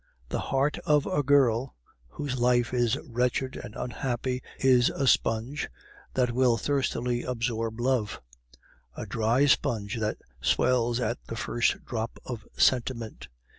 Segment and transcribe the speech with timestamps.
[0.29, 1.75] The heart of a girl
[2.07, 5.69] whose life is wretched and unhappy is a sponge
[6.15, 8.19] that will thirstily absorb love;
[8.97, 13.27] a dry sponge that swells at the first drop of sentiment.